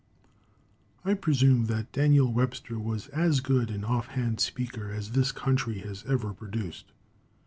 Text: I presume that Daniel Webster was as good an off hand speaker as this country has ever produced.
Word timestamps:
I 1.05 1.13
presume 1.13 1.65
that 1.65 1.91
Daniel 1.91 2.33
Webster 2.33 2.79
was 2.79 3.07
as 3.09 3.39
good 3.39 3.69
an 3.69 3.83
off 3.83 4.07
hand 4.07 4.39
speaker 4.39 4.91
as 4.91 5.11
this 5.11 5.31
country 5.31 5.77
has 5.81 6.03
ever 6.07 6.33
produced. 6.33 6.85